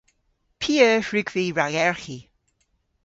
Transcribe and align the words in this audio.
P'eur 0.59 0.99
hwrug 1.07 1.29
vy 1.33 1.45
ragerghi? 1.57 2.19